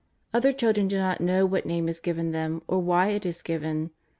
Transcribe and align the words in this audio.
Other 0.33 0.51
children 0.51 0.87
do 0.87 0.97
not 0.97 1.21
know 1.21 1.45
what 1.45 1.67
name 1.67 1.87
is 1.87 1.99
given 1.99 2.31
them 2.31 2.63
or 2.67 2.79
why 2.79 3.09
it 3.09 3.23
is 3.23 3.43
given. 3.43 3.91